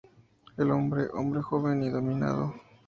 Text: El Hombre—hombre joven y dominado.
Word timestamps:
El 0.57 0.71
Hombre—hombre 0.71 1.43
joven 1.43 1.83
y 1.83 1.91
dominado. 1.91 2.55